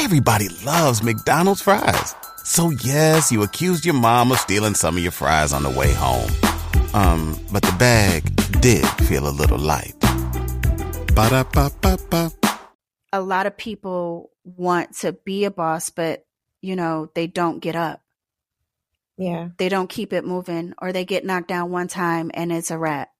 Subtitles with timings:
[0.00, 2.14] Everybody loves McDonald's fries.
[2.44, 5.92] So yes, you accused your mom of stealing some of your fries on the way
[5.92, 6.30] home.
[6.94, 8.22] Um, but the bag
[8.60, 9.98] did feel a little light.
[11.16, 12.30] Ba-da-ba-ba-ba.
[13.12, 16.24] A lot of people want to be a boss, but
[16.60, 18.00] you know, they don't get up.
[19.16, 19.48] Yeah.
[19.58, 22.78] They don't keep it moving or they get knocked down one time and it's a
[22.78, 23.10] wrap.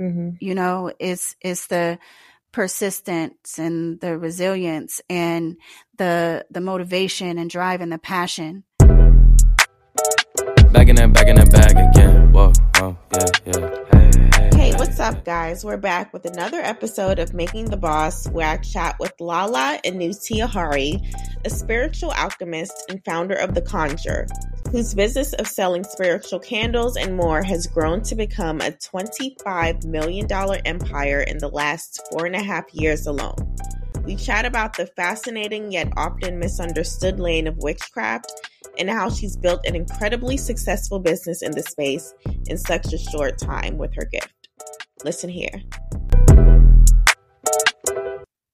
[0.00, 0.30] Mm-hmm.
[0.40, 2.00] You know, it's it's the
[2.52, 5.56] persistence and the resilience and
[5.96, 8.64] the the motivation and drive and the passion.
[10.72, 12.32] Back in that, back in that bag again.
[12.32, 13.84] Whoa, whoa, yeah, yeah.
[13.92, 14.76] Hey, hey, Hey, hey.
[14.76, 15.64] what's up, guys?
[15.64, 20.44] We're back with another episode of Making the Boss, where I chat with Lala Inuti
[20.46, 21.00] Ahari,
[21.44, 24.26] a spiritual alchemist and founder of The Conjure,
[24.70, 30.26] whose business of selling spiritual candles and more has grown to become a $25 million
[30.66, 33.36] empire in the last four and a half years alone.
[34.04, 38.30] We chat about the fascinating yet often misunderstood lane of witchcraft
[38.78, 42.12] and how she's built an incredibly successful business in the space
[42.46, 44.48] in such a short time with her gift.
[45.04, 45.62] Listen here.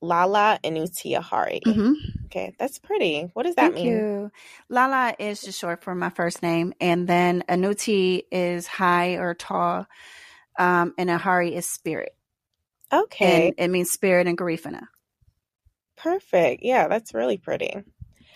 [0.01, 1.61] Lala Inuti Ahari.
[1.63, 1.93] Mm-hmm.
[2.35, 3.29] Okay, that's pretty.
[3.35, 3.85] What does that Thank mean?
[3.85, 4.31] you.
[4.71, 9.87] Lala is just short for my first name, and then Inuti is high or tall,
[10.59, 12.13] um, and Ahari is spirit,
[12.93, 14.83] Okay, and it means spirit in Garifuna.
[15.97, 16.63] perfect.
[16.65, 17.75] Yeah, that's really pretty.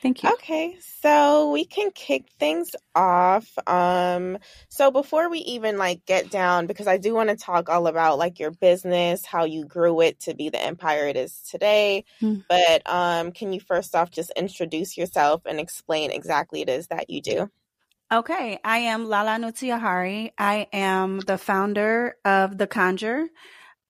[0.00, 0.30] Thank you.
[0.34, 3.58] Okay, so we can kick things off.
[3.66, 7.86] Um, so before we even like get down, because I do want to talk all
[7.86, 12.04] about like your business, how you grew it to be the empire it is today.
[12.20, 12.36] Hmm.
[12.48, 17.10] But um, can you first off just introduce yourself and explain exactly it is that
[17.10, 17.50] you do?
[18.10, 20.30] Okay, I am Lala Nuti Ahari.
[20.38, 23.26] I am the founder of The Conjure,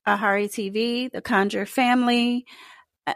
[0.06, 2.44] Ahari TV, The Conjure Family.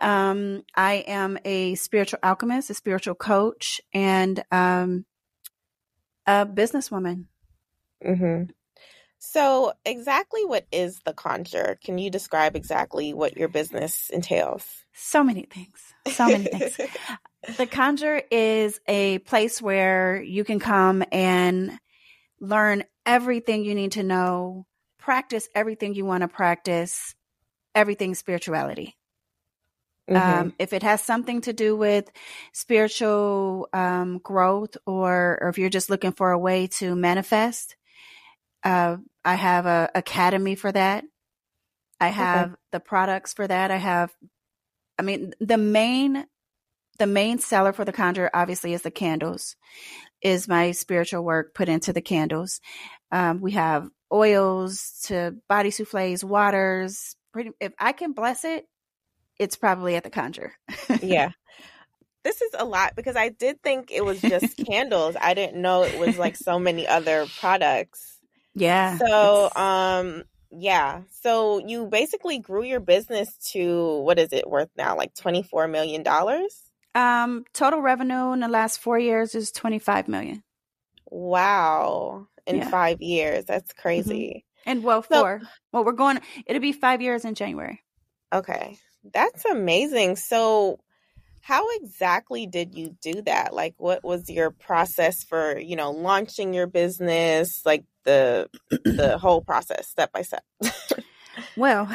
[0.00, 5.04] Um, I am a spiritual alchemist, a spiritual coach, and um,
[6.26, 7.26] a businesswoman.
[8.04, 8.50] Mm-hmm.
[9.18, 11.78] So, exactly what is the conjure?
[11.84, 14.66] Can you describe exactly what your business entails?
[14.94, 15.80] So many things.
[16.08, 16.78] So many things.
[17.56, 21.76] The Conjure is a place where you can come and
[22.40, 24.64] learn everything you need to know,
[24.98, 27.16] practice everything you want to practice,
[27.74, 28.96] everything spirituality.
[30.10, 30.16] Mhm.
[30.18, 32.10] Um, if it has something to do with
[32.52, 37.76] spiritual um, growth, or, or if you're just looking for a way to manifest,
[38.64, 41.04] uh, I have a academy for that.
[42.00, 43.70] I have the products for that.
[43.70, 44.12] I have,
[44.98, 46.26] I mean, the main,
[46.98, 49.56] the main seller for the conjure obviously is the candles,
[50.20, 52.60] is my spiritual work put into the candles.
[53.12, 57.16] Um, we have oils to body souffles, waters.
[57.32, 58.66] Pretty, if I can bless it,
[59.42, 60.52] it's probably at the conjure.
[61.02, 61.30] yeah.
[62.24, 65.16] This is a lot because I did think it was just candles.
[65.20, 68.16] I didn't know it was like so many other products.
[68.54, 68.96] Yeah.
[68.98, 70.22] So, it's- um,
[70.52, 71.00] yeah.
[71.22, 74.96] So you basically grew your business to what is it worth now?
[74.96, 76.54] Like twenty four million dollars.
[76.94, 80.44] um, total revenue in the last four years is 25 million.
[81.10, 82.28] Wow!
[82.46, 82.70] In Yeah.
[82.70, 84.44] five years, that's crazy.
[84.64, 85.40] And well, So- four.
[85.72, 87.80] well, we're going, it'll be five years in January.
[88.32, 88.78] Okay,
[89.12, 90.16] that's amazing.
[90.16, 90.80] So,
[91.40, 93.52] how exactly did you do that?
[93.52, 97.62] Like, what was your process for you know launching your business?
[97.64, 100.44] Like the the whole process, step by step.
[101.56, 101.88] Well,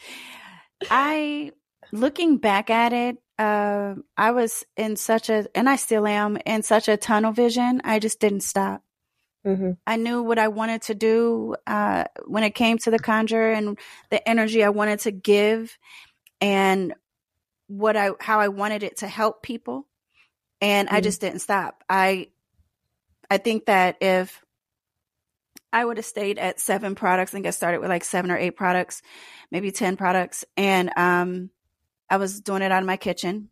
[0.90, 1.52] I,
[1.90, 6.62] looking back at it, uh, I was in such a, and I still am in
[6.62, 7.80] such a tunnel vision.
[7.84, 8.82] I just didn't stop.
[9.44, 9.72] mm-hmm.
[9.86, 13.78] I knew what I wanted to do uh, when it came to the conjure and
[14.10, 15.76] the energy I wanted to give,
[16.42, 16.94] and
[17.68, 19.88] what I how I wanted it to help people,
[20.60, 21.04] and I Mhm.
[21.04, 21.84] just didn't stop.
[21.88, 22.28] I
[23.30, 24.44] I think that if
[25.72, 28.56] I would have stayed at seven products and get started with like seven or eight
[28.56, 29.02] products,
[29.50, 31.50] maybe ten products, and um,
[32.10, 33.48] I was doing it out of my kitchen,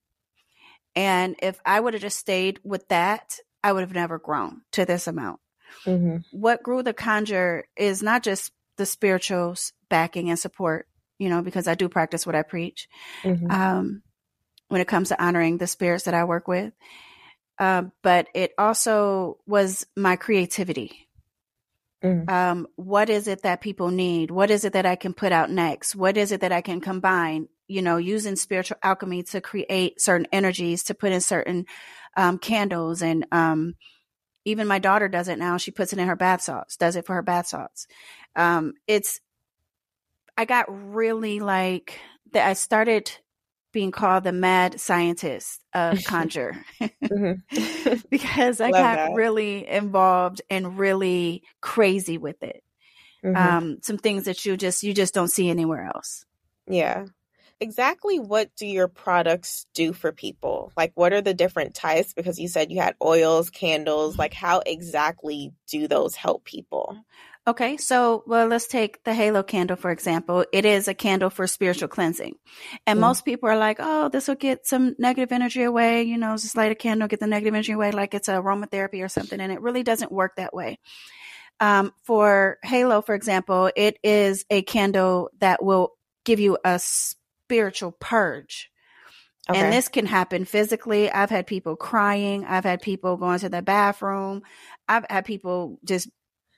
[0.97, 4.85] and if I would have just stayed with that, I would have never grown to
[4.85, 5.41] this amount
[5.87, 6.19] Mm-hmm.
[6.31, 9.57] what grew the conjure is not just the spiritual
[9.89, 10.87] backing and support
[11.21, 12.89] you know because i do practice what i preach
[13.25, 13.51] Mm-hmm.
[13.53, 14.03] um,
[14.69, 16.73] when it comes to honoring the spirits that i work with
[17.59, 21.07] uh, but it also was my creativity
[22.03, 22.29] Mhm.
[22.33, 25.51] um, what is it that people need what is it that i can put out
[25.51, 30.01] next what is it that i can combine you know using spiritual alchemy to create
[30.01, 31.67] certain energies to put in certain
[32.17, 33.75] um, candles and um,
[34.45, 35.57] even my daughter does it now.
[35.57, 37.87] She puts it in her bath salts, does it for her bath salts.
[38.35, 39.21] Um, it's,
[40.41, 42.01] I got really like
[42.33, 42.49] that.
[42.49, 43.13] I started
[43.75, 47.95] being called the mad scientist of conjure Mm-hmm.
[48.11, 49.15] because I Love got that.
[49.15, 52.63] really involved and really crazy with it.
[53.23, 53.37] Mhm.
[53.37, 56.25] Um, some things that you just you just don't see anywhere else.
[56.67, 57.05] Yeah.
[57.61, 60.73] Exactly what do your products do for people?
[60.79, 62.15] Like, what are the different types?
[62.15, 64.17] Because you said you had oils, candles.
[64.17, 66.97] Like, how exactly do those help people?
[67.47, 70.45] Okay, so well, let's take the Halo candle for example.
[70.53, 72.35] It is a candle for spiritual cleansing,
[72.87, 73.01] and Mm.
[73.01, 76.57] most people are like, "Oh, this will get some negative energy away." You know, just
[76.57, 79.41] light a candle, get the negative energy away, like it's aromatherapy or something.
[79.41, 80.79] And it really doesn't work that way.
[81.61, 85.93] Um, for Halo, for example, it is a candle that will
[86.25, 88.71] give you a spiritual purge.
[89.49, 89.59] Okay.
[89.59, 91.11] And this can happen physically.
[91.11, 92.45] I've had people crying.
[92.45, 94.43] I've had people going to the bathroom.
[94.89, 96.09] I've had people just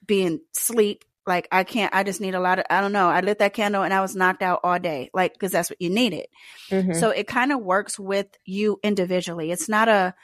[0.05, 1.05] being sleep.
[1.27, 3.09] Like I can't, I just need a lot of, I don't know.
[3.09, 5.09] I lit that candle and I was knocked out all day.
[5.15, 6.27] Like, cause that's what you needed.
[6.69, 6.97] Mhm.
[6.99, 9.53] So it kind of works with you individually.
[9.53, 10.15] It's not a,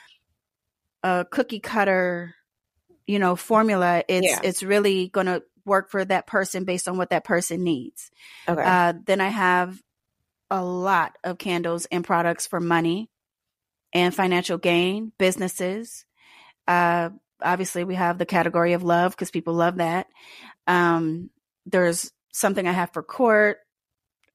[1.04, 2.34] a cookie cutter,
[3.06, 4.02] you know, formula.
[4.08, 4.40] It's, Yeah.
[4.42, 8.10] it's really going to work for that person based on what that person needs.
[8.48, 8.60] okay.
[8.64, 9.80] Uh, then I have
[10.50, 13.08] a lot of candles and products for money
[13.92, 16.04] and financial gain, businesses.
[16.66, 17.10] Uh,
[17.42, 20.06] obviously, we have the category of love because people love that.
[20.66, 21.30] Um,
[21.66, 23.58] there's something I have for court.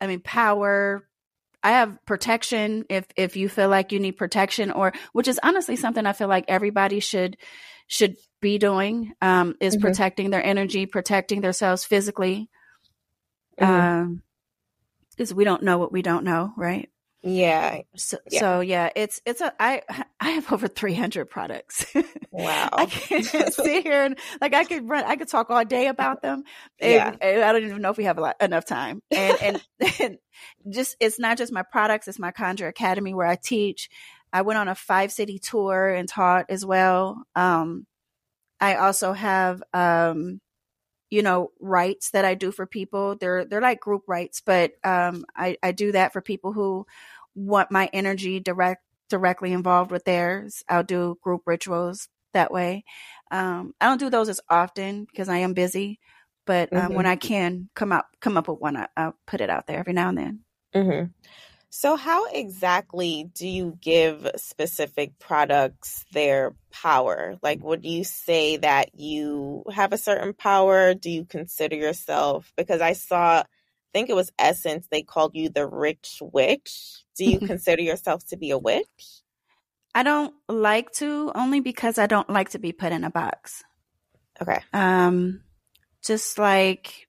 [0.02, 1.08] I mean, power.
[1.62, 5.76] I have protection if if you feel like you need protection, or which is honestly
[5.78, 7.38] something I feel like everybody should
[7.88, 9.82] should be doing um, is Mhm.
[9.82, 12.50] protecting their energy, protecting themselves physically
[13.60, 13.68] Mhm.
[13.68, 14.24] um
[15.12, 16.90] because we don't know what we don't know right
[17.24, 17.82] yeah.
[17.96, 18.40] so Yeah.
[18.40, 19.82] so yeah it's it's a i
[20.20, 21.86] i have over 300 products
[22.32, 22.70] Wow.
[22.74, 26.22] i can't sit here and like i could run i could talk all day about
[26.22, 26.44] them
[26.82, 27.10] Yeah.
[27.10, 29.62] and, and i don't even know if we have a lot, enough time and, and
[30.02, 30.18] and
[30.70, 33.90] just it's not just my products it's my conjure academy where i teach
[34.34, 37.86] i went on a five city tour and taught as well um
[38.60, 40.40] i also have um
[41.14, 43.16] you know rites that i do for people.
[43.20, 46.88] They're they're like group rites but um i i do that for people who
[47.36, 50.64] want my energy direct directly involved with theirs.
[50.68, 52.84] I'll do group rituals that way.
[53.32, 56.00] Um i don't do those as often because i am busy
[56.46, 56.96] but um, Mhm.
[56.96, 59.80] when i can come up come up with one I, i'll put it out there
[59.80, 60.40] every now and then.
[60.74, 61.04] Hmm
[61.76, 67.40] So, how exactly do you give specific products their power?
[67.42, 70.94] Like, would you say that you have a certain power?
[70.94, 72.54] Do you consider yourself?
[72.56, 73.46] Because I saw, I
[73.92, 77.04] think it was Essence, they called you the rich witch.
[77.18, 79.24] Do you consider yourself to be a witch?
[79.96, 83.64] i don't like to only because i don't like to be put in a box
[84.42, 84.60] Okay.
[84.74, 85.42] um
[86.04, 87.08] just like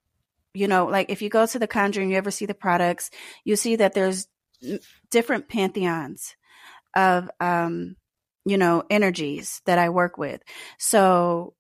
[0.52, 3.10] you know like if you go to the conjuring you ever see the products
[3.44, 4.26] you see that there's
[5.11, 6.37] different pantheons
[6.94, 7.96] of um
[8.44, 10.43] you know energies that i work with.
[10.78, 11.55] So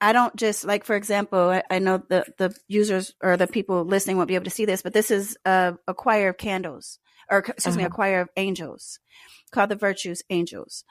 [0.00, 3.84] i don't just like for example i, I know the the users or the people
[3.84, 6.98] listening won't be able to see this but this is a, a choir of candles
[7.30, 7.94] or excuse me a Uh-huh.
[7.96, 8.98] choir of angels
[9.52, 10.84] called the virtues angels.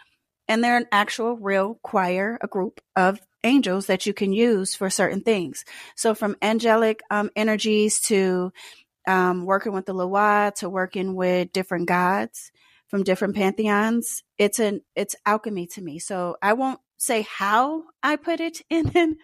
[0.48, 4.90] And they're an actual real choir a group of angels that you can use for
[4.90, 5.66] certain things.
[5.96, 8.52] So from angelic um, energies to
[9.08, 12.52] um, working with the Loa to working with different gods
[12.88, 14.24] from different pantheons.
[14.38, 16.00] It's an it's alchemy to me.
[16.00, 19.18] So I won't say how I put it in, in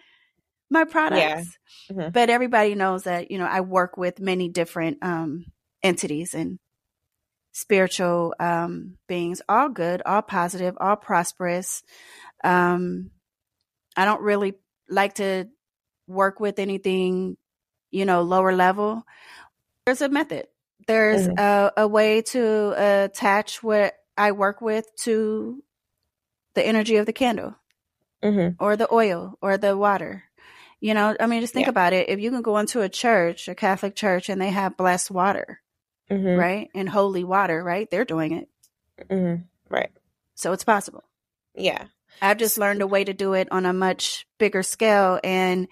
[0.70, 1.58] my products,
[1.90, 2.12] Mhm.
[2.12, 5.46] but everybody knows that you know I work with many different um,
[5.82, 6.58] entities and
[7.52, 11.82] spiritual um, beings, all good, all positive, all prosperous.
[12.44, 13.10] Um,
[13.96, 14.54] I don't really
[14.88, 15.48] like to
[16.06, 17.36] work with anything,
[17.90, 19.02] you know, lower level.
[19.90, 20.46] There's a method.
[20.86, 21.36] There's Mhm.
[21.36, 25.64] a, a way to attach what I work with to
[26.54, 27.56] the energy of the candle
[28.22, 30.22] hmm or the oil or the water.
[30.80, 31.70] You know, I mean, just think Yeah.
[31.70, 32.08] about it.
[32.08, 35.60] If you can go into a church, a Catholic church, and they have blessed water,
[36.08, 36.68] hmm right?
[36.72, 37.90] And holy water, right?
[37.90, 38.48] They're doing it.
[39.10, 39.90] hmm Right.
[40.36, 41.02] So it's possible.
[41.56, 41.86] Yeah.
[42.22, 45.66] I've just learned a way to do it on a much bigger scale and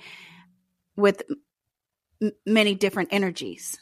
[0.97, 1.23] with
[2.21, 3.79] m- many different energies.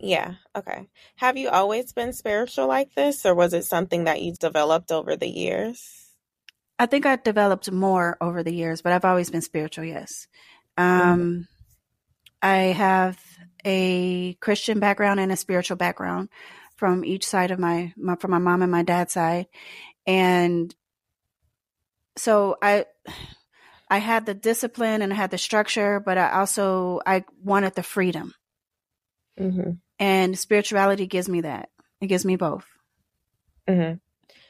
[0.00, 0.34] Yeah.
[0.56, 0.88] Okay.
[1.16, 5.16] Have you always been spiritual like this, or was it something that you developed over
[5.16, 6.06] the years?
[6.78, 10.28] I think I developed more over the years, but I've always been spiritual, yes.
[10.76, 11.48] Um,
[12.40, 13.18] I have
[13.64, 16.28] a Christian background and a spiritual background
[16.76, 19.46] from each side of my, my from my mom and my dad's side.
[20.06, 20.72] And
[22.16, 22.86] so I
[23.90, 27.82] I had the discipline and I had the structure, but I also I wanted the
[27.82, 28.34] freedom.
[29.38, 31.70] hmm And spirituality gives me that.
[32.00, 32.66] It gives me both.
[33.68, 33.94] hmm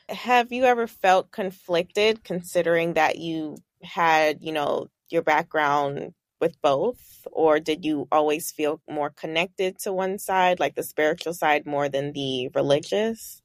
[0.09, 7.27] Have you ever felt conflicted considering that you had, you know, your background with both?
[7.33, 11.89] Or did you always feel more connected to one side, like the spiritual side, more
[11.89, 13.43] than the religious?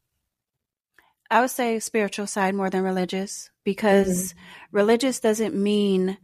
[1.31, 4.35] I would say spiritual side more than religious because
[4.71, 6.17] religious doesn't mean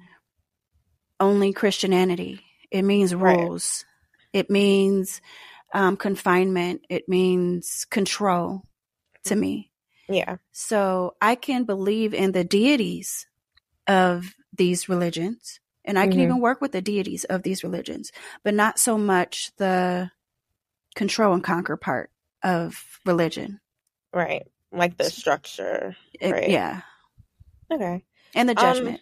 [1.19, 2.41] only Christianity.
[2.71, 3.37] It means Right.
[3.39, 3.85] rules.
[4.33, 5.21] It means
[5.73, 6.85] um, confinement.
[6.89, 8.63] It means control
[9.25, 9.71] to me.
[10.07, 10.37] Yeah.
[10.51, 13.27] So I can believe in the deities
[13.87, 16.23] of these religions, and I can Mhm.
[16.23, 18.11] even work with the deities of these religions,
[18.43, 20.11] but not so much the
[20.95, 22.11] control and conquer part
[22.43, 23.61] of religion.
[24.13, 24.47] Right.
[24.71, 25.95] Like the structure.
[26.19, 26.49] It- Right.
[26.49, 26.81] Yeah.
[27.71, 28.03] Okay.
[28.33, 29.01] And the Um, judgment.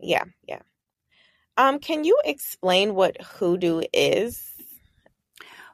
[0.00, 0.24] Yeah.
[0.46, 0.62] Yeah.
[1.56, 4.55] Um, can you explain what hoodoo is?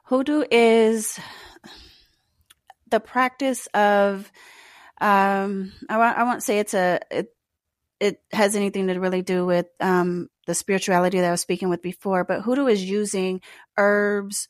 [0.03, 1.19] Hoodoo is
[2.89, 4.31] the practice of
[5.01, 7.35] um I won't, I won't say it's a it,
[7.99, 11.81] it has anything to really do with um the spirituality that I was speaking with
[11.81, 13.41] before, but hoodoo is using
[13.77, 14.47] herbs,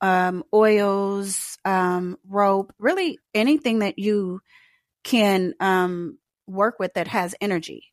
[0.00, 4.40] um oils, um rope, really anything that you
[5.02, 7.92] can um work with that has energy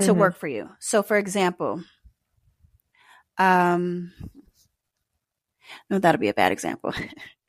[0.00, 0.18] to Mhm.
[0.18, 0.70] work for you.
[0.80, 1.82] So for example,
[3.38, 4.12] um
[5.90, 6.92] no, that'll be a bad example.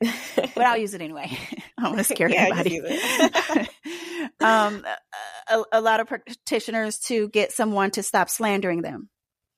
[0.00, 1.26] but I'll use it anyway.
[1.78, 2.80] I don't want to scare Yeah, anybody.
[4.40, 4.84] um,
[5.48, 9.08] a, a lot of practitioners to get someone to stop slandering them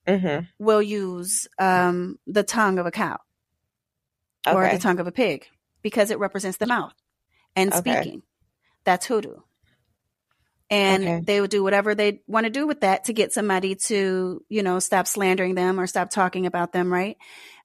[0.06, 3.18] hmm will use um, the tongue of a cow
[4.50, 5.46] or the tongue of a pig
[5.82, 6.94] because it represents the mouth
[7.56, 7.78] and Okay.
[7.78, 8.22] speaking.
[8.84, 9.36] That's hoodoo.
[10.70, 11.20] And Okay.
[11.24, 14.62] they would do whatever they want to do with that to get somebody to, you
[14.62, 17.16] know, stop slandering them or stop talking about them, right?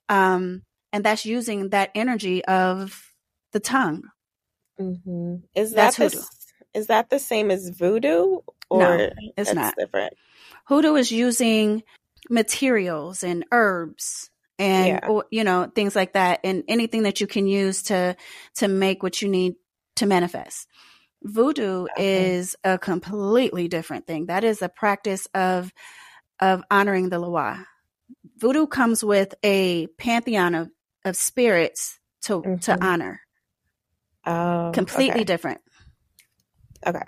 [0.07, 3.11] Um, and that's using that energy of
[3.53, 4.03] the tongue.
[4.79, 6.23] hmm Is That's that the, hoodoo.
[6.23, 8.39] s- is that the same as voodoo?
[8.69, 9.07] Or No,
[9.37, 9.75] It's not.
[9.77, 10.13] different.
[10.67, 11.83] Hoodoo is using
[12.29, 15.05] materials and herbs and Yeah.
[15.05, 18.15] or, you know things like that and anything that you can use to
[18.55, 19.55] to make what you need
[19.97, 20.67] to manifest.
[21.23, 21.97] Voodoo Okay.
[21.97, 24.27] is a completely different thing.
[24.27, 25.73] That is a practice of
[26.41, 27.65] of honoring the Loa.
[28.37, 30.69] Voodoo comes with a pantheon of
[31.05, 32.83] of spirits to to Mhm.
[32.83, 33.21] honor.
[34.25, 35.23] Oh, Completely okay.
[35.25, 35.61] different.
[36.85, 37.03] Okay.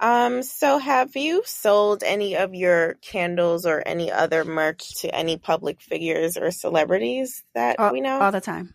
[0.00, 5.36] Um, so have you sold any of your candles or any other merch to any
[5.38, 8.20] public figures or celebrities that All, we know?
[8.20, 8.74] all the time.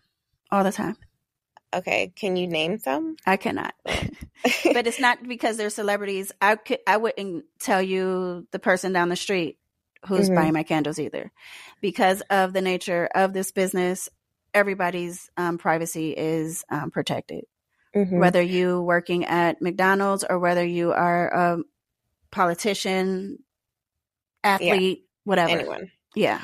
[0.50, 0.96] All the time.
[1.72, 3.16] okay, can you name some?
[3.26, 3.74] I cannot.
[3.84, 6.30] but it's not because they're celebrities.
[6.42, 9.58] I could I wouldn't tell you the person down the street
[10.06, 10.34] who's Mhm.
[10.34, 11.32] buying my candles either,
[11.80, 14.08] because of the nature of this business.
[14.54, 17.44] Everybody's um, privacy is um, protected,
[17.94, 18.18] Mhm.
[18.18, 21.58] whether you working at McDonald's or whether you are a
[22.30, 23.38] politician,
[24.42, 25.52] athlete, whatever.
[25.52, 25.90] Anyone.
[26.14, 26.40] Yeah.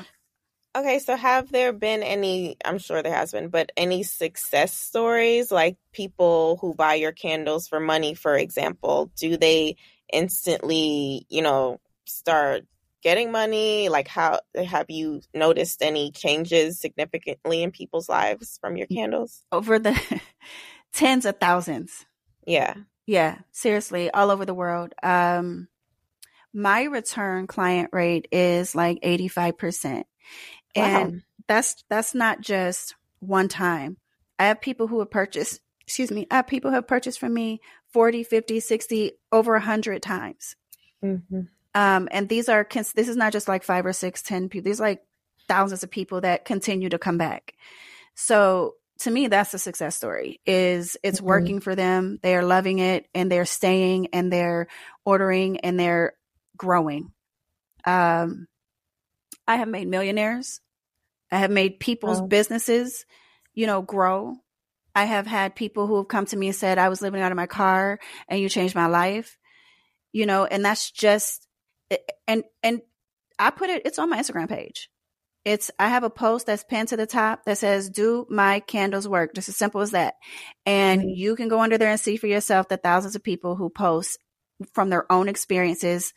[0.76, 5.50] Okay, so have there been any, I'm sure there has been, but any success stories
[5.50, 9.76] like people who buy your candles for money, for example, do they
[10.12, 12.66] instantly, you know, start
[13.02, 13.88] getting money?
[13.88, 19.42] Like how have you noticed any changes significantly in people's lives from your candles?
[19.52, 20.20] Over the
[20.92, 22.06] tens of thousands.
[22.46, 22.74] Yeah.
[23.06, 24.94] Yeah, seriously, all over the world.
[25.02, 25.68] Um,
[26.52, 30.04] my return client rate is like 85%.
[30.76, 33.96] And that's that's not just one time.
[34.38, 37.34] I have people who have purchased, excuse me, I have people who have purchased from
[37.34, 37.60] me
[37.92, 40.56] 40, 50, 60, over 100 times.
[41.04, 41.48] Mhm.
[41.74, 44.68] Um, and these are, this is not just like five or six, ten people.
[44.68, 45.02] These are like
[45.48, 47.54] thousands of people that continue to come back.
[48.14, 51.24] So to me, that's a success story is it's Mhm.
[51.24, 52.18] working for them.
[52.22, 54.66] They are loving it and they're staying and they're
[55.04, 56.14] ordering and they're
[56.56, 57.12] growing.
[57.84, 58.46] Um,
[59.46, 60.60] I have made millionaires.
[61.32, 62.26] I have made people's Wow.
[62.26, 63.06] businesses,
[63.54, 64.36] you know, grow.
[64.94, 67.32] I have had people who have come to me and said, I was living out
[67.32, 67.98] of my car
[68.28, 69.38] and you changed my life,
[70.12, 71.46] you know, and that's just,
[72.26, 72.82] and, and
[73.38, 74.90] I put it, it's on my Instagram page.
[75.44, 79.08] It's, I have a post that's pinned to the top that says, do my candles
[79.08, 79.34] work?
[79.34, 80.14] Just as simple as that.
[80.66, 81.16] And Mhm.
[81.16, 84.18] you can go under there and see for yourself the thousands of people who post
[84.74, 86.12] from their own experiences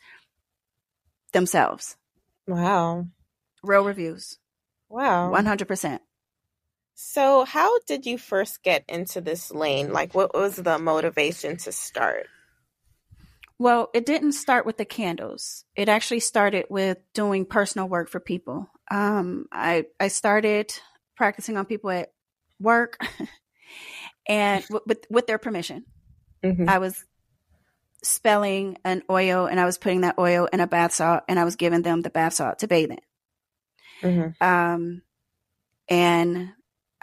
[1.32, 1.96] themselves.
[2.46, 3.06] Wow.
[3.62, 4.38] Real reviews.
[4.90, 5.30] Wow.
[5.30, 6.00] 100%.
[6.94, 9.92] So, how did you first get into this lane?
[9.92, 12.28] Like, what was the motivation to start?
[13.64, 15.64] Well, it didn't start with the candles.
[15.74, 18.68] It actually started with doing personal work for people.
[18.90, 20.70] Um, I I started
[21.16, 22.12] practicing on people at
[22.60, 22.98] work,
[24.28, 25.86] and w- with with their permission,
[26.44, 26.68] Mhm.
[26.68, 27.06] I was
[28.02, 31.44] spelling an oil and I was putting that oil in a bath salt and I
[31.44, 33.00] was giving them the bath salt to bathe in.
[34.02, 34.42] Mhm.
[34.42, 35.00] Um,
[35.88, 36.50] and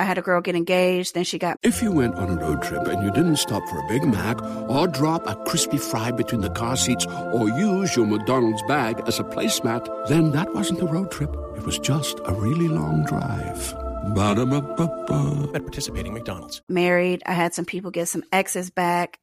[0.01, 1.13] I had a girl get engaged.
[1.13, 3.77] Then she got If you went on a road trip and you didn't stop for
[3.77, 8.07] a Big Mac or drop a crispy fry between the car seats or use your
[8.07, 11.29] McDonald's bag as a placemat, then that wasn't a road trip.
[11.55, 13.75] It was just a really long drive.
[14.15, 15.51] Ba-da-ba-ba-ba.
[15.53, 16.63] At participating McDonald's.
[16.67, 17.21] married.
[17.27, 19.19] I had some people get some exes back.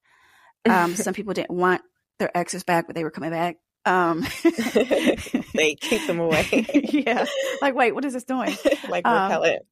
[0.64, 1.82] Um, some people didn't want
[2.20, 3.56] their exes back, but they were coming back.
[3.84, 4.20] Um,
[5.54, 6.66] they keep them away.
[6.92, 7.24] yeah.
[7.62, 8.54] Like, wait, what is this doing?
[8.88, 9.62] like Um, repellent.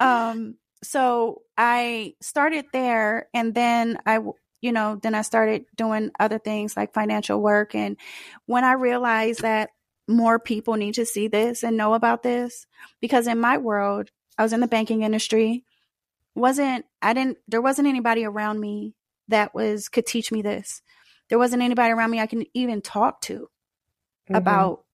[0.00, 4.20] um, so I started there and then I,
[4.60, 7.74] you know, then I started doing other things like financial work.
[7.74, 7.96] And
[8.46, 9.70] when I realized that
[10.06, 12.66] more people need to see this and know about this,
[13.00, 15.64] because in my world, I was in the banking industry,
[16.36, 18.94] wasn't, I didn't, there wasn't anybody around me
[19.26, 20.82] that was, could teach me this.
[21.28, 23.48] There wasn't anybody around me I can even talk to
[24.30, 24.36] Mhm.
[24.36, 24.84] about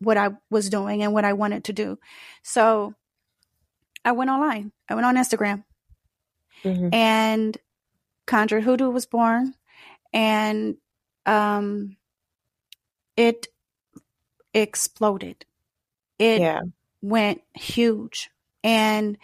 [0.00, 1.98] what I was doing and what I wanted to do.
[2.42, 2.94] So
[4.04, 4.72] I went online.
[4.88, 5.64] I went on Instagram
[6.62, 6.94] Mhm.
[6.94, 7.58] and
[8.26, 9.54] Conjured Hoodoo was born
[10.12, 10.76] and
[11.26, 11.96] um
[13.16, 13.48] it
[14.54, 15.44] exploded.
[16.18, 16.60] It yeah.
[17.02, 18.30] went huge
[18.62, 19.18] and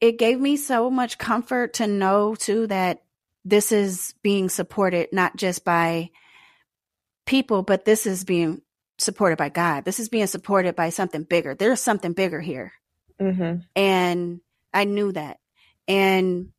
[0.00, 3.02] it gave me so much comfort to know too that
[3.44, 6.10] this is being supported not just by
[7.26, 8.60] people but this is being
[8.98, 9.84] supported by God.
[9.84, 11.54] This is being supported by something bigger.
[11.54, 12.72] There's something bigger here
[13.20, 13.64] Mhm.
[13.74, 14.40] and
[14.74, 15.38] I knew that.
[15.88, 16.52] And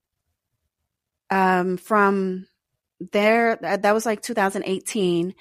[1.30, 2.48] um, from
[3.12, 5.34] there, that that was like 2018,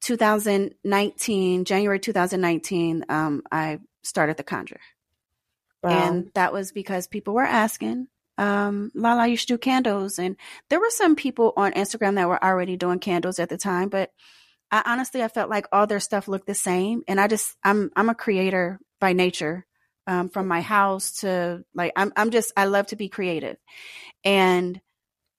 [0.00, 3.04] 2019, January 2019.
[3.08, 4.80] Um, I started the Conjure,
[5.82, 5.90] Wow.
[5.90, 8.08] and that was because people were asking.
[8.38, 10.36] Um, Lala, you should do candles, and
[10.70, 14.10] there were some people on Instagram that were already doing candles at the time, but
[14.70, 17.90] I honestly I felt like all their stuff looked the same, and I just I'm
[17.96, 19.66] I'm a creator by nature,
[20.06, 23.56] um, from my house to like I'm I'm just I love to be creative,
[24.24, 24.80] and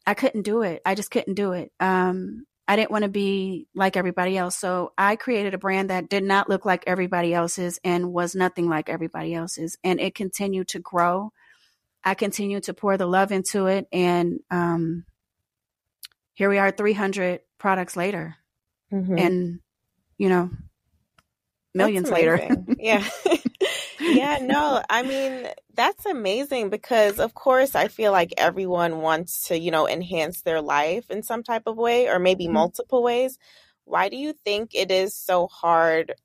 [0.07, 0.81] I couldn't do it.
[0.85, 1.71] I just couldn't do it.
[1.79, 6.09] Um, I didn't want to be like everybody else, so I created a brand that
[6.09, 10.69] did not look like everybody else's and was nothing like everybody else's, and it continued
[10.69, 11.31] to grow.
[12.07, 15.03] I continued to pour the love into it, and um,
[16.33, 18.37] here we are, 300 products later
[18.93, 19.19] Mhm.
[19.19, 19.59] and
[20.17, 20.49] you know
[21.73, 22.39] millions later
[22.79, 23.05] yeah.
[23.99, 29.59] yeah, no, I mean, that's amazing because, of course, I feel like everyone wants to,
[29.59, 32.53] you know, enhance their life in some type of way or maybe Mhm.
[32.53, 33.37] multiple ways.
[33.83, 36.15] Why do you think it is so hard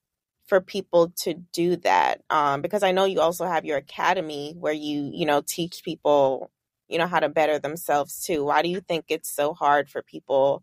[0.46, 2.22] for people to do that?
[2.30, 6.50] Um, because I know you also have your academy where you, you know, teach people,
[6.88, 8.44] you know, how to better themselves too.
[8.44, 10.62] Why do you think it's so hard for people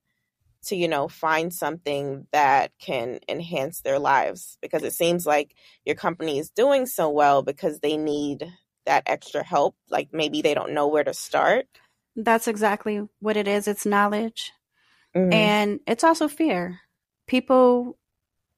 [0.63, 5.95] to you know find something that can enhance their lives because it seems like your
[5.95, 8.51] company is doing so well because they need
[8.85, 11.65] that extra help like maybe they don't know where to start
[12.15, 14.51] that's exactly what it is it's knowledge
[15.15, 15.33] Mhm.
[15.33, 16.81] and it's also fear
[17.27, 17.97] people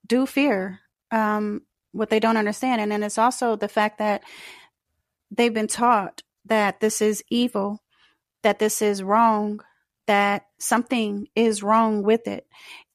[0.08, 0.80] do fear
[1.12, 2.82] um, what they don't understand.
[2.82, 4.24] And then it's also the fact that
[5.30, 7.82] they've been taught that this is evil
[8.44, 9.62] that this is wrong
[10.08, 12.48] that something is wrong with it.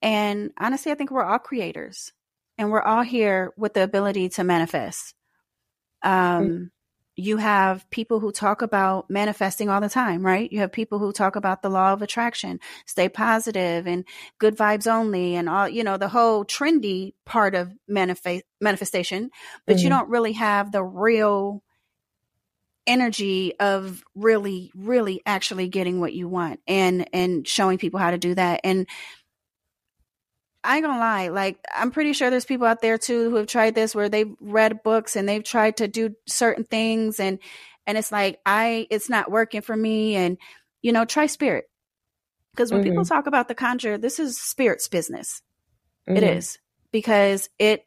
[0.02, 2.12] And honestly i think we're all creators
[2.58, 5.14] and we're all here with the ability to manifest.
[6.02, 6.70] Um,
[7.16, 10.52] you have people who talk about manifesting all the time, right?
[10.52, 14.04] You have people who talk about the law of attraction, stay positive and
[14.38, 19.30] good vibes only and all, you know, the whole trendy part of manifest manifestation,
[19.66, 19.90] but you Mhm.
[19.90, 21.62] don't really have the real
[22.86, 28.18] energy of really really actually getting what you want and and showing people how to
[28.18, 28.86] do that and
[30.66, 33.46] I ain't gonna lie, like I'm pretty sure there's people out there too who have
[33.46, 37.38] tried this where they've read books and they've tried to do certain things and
[37.86, 40.38] and it's like I it's not working for me and
[40.82, 41.66] you know try spirit.
[42.52, 45.40] Because when people talk about the conjure this is spirit's business.
[46.06, 46.36] It Mhm.
[46.38, 46.58] is.
[46.90, 47.86] Because it,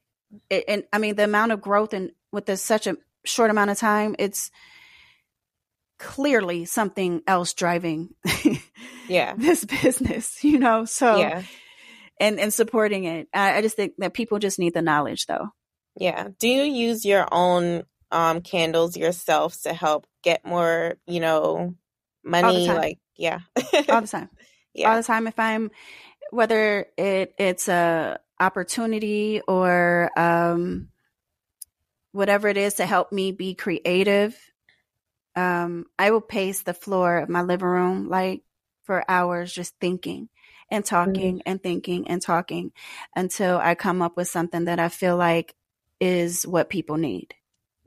[0.50, 3.72] it and I mean the amount of growth and with this such a short amount
[3.72, 4.52] of time it's
[5.98, 8.16] clearly something else driving
[9.10, 9.34] yeah.
[9.38, 10.86] this business you know?
[10.86, 11.44] So yeah
[12.20, 13.28] and and supporting it.
[13.34, 15.50] I, I just think that people just need the knowledge, though.
[15.98, 16.30] yeah.
[16.40, 21.76] Do you use your own um candles yourself to help get more you know
[22.24, 22.68] money?
[22.68, 23.40] like yeah.
[23.90, 24.30] All the time,
[24.74, 24.90] yeah.
[24.90, 25.28] All the time.
[25.28, 25.72] If I'm
[26.32, 30.90] whether it it's a opportunity or um
[32.12, 34.38] whatever it is to help me be creative,
[35.36, 38.42] um, I will pace the floor of my living room like
[38.84, 40.30] for hours, just thinking
[40.72, 41.50] and talking mm-hmm.
[41.50, 42.72] and thinking and talking
[43.16, 45.56] until I come up with something that I feel like
[46.00, 47.34] is what people need.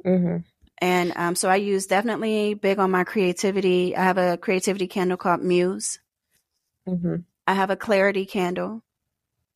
[0.04, 0.38] Mm-hmm.
[0.78, 3.94] And um, so I use definitely big on my creativity.
[3.96, 6.00] I have a creativity candle called Muse.
[6.88, 7.16] Mm-hmm.
[7.46, 8.82] I have a clarity candle.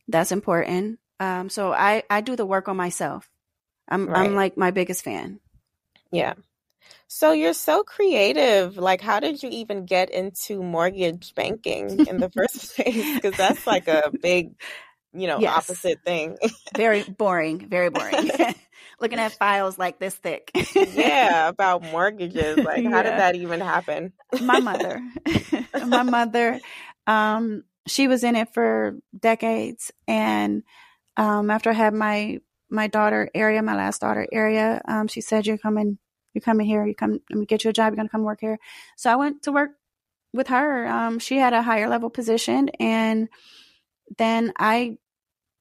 [0.07, 1.01] That's important.
[1.19, 3.29] Um, so I, I do the work on myself.
[3.89, 4.27] I'm right.
[4.27, 5.41] I'm like my biggest fan.
[6.13, 6.35] Yeah.
[7.09, 8.77] So you're so creative.
[8.77, 13.15] Like, how did you even get into mortgage banking in the first place?
[13.15, 14.55] Because that's like a big,
[15.13, 15.57] you know, yes.
[15.57, 16.37] opposite thing.
[16.77, 17.69] very boring.
[17.69, 18.31] Very boring.
[19.01, 20.51] Looking at files like this thick.
[20.75, 22.59] yeah, about mortgages.
[22.59, 23.03] Like, how yeah.
[23.03, 24.13] did that even happen?
[24.41, 25.03] My mother.
[25.87, 26.61] My mother.
[27.07, 30.63] Um, she was in it for decades, and
[31.17, 35.47] um, after I had my my daughter area, my last daughter area, um, she said,
[35.47, 35.99] "You're coming,
[36.37, 36.87] you're coming here.
[36.87, 37.93] You come, I'm gonna get you a job.
[37.93, 38.59] You're gonna come work here."
[38.97, 39.71] So I went to work
[40.33, 40.87] with her.
[40.87, 43.29] Um, she had a higher level position, and
[44.19, 44.99] then I